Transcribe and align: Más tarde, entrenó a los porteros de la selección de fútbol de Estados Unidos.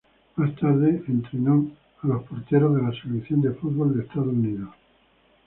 Más 0.35 0.55
tarde, 0.55 1.03
entrenó 1.09 1.69
a 2.01 2.07
los 2.07 2.23
porteros 2.23 2.75
de 2.75 2.81
la 2.81 3.01
selección 3.03 3.39
de 3.43 3.51
fútbol 3.51 3.95
de 3.95 4.01
Estados 4.01 4.29
Unidos. 4.29 4.71